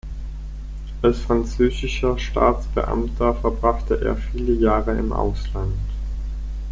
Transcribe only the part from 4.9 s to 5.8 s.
im Ausland.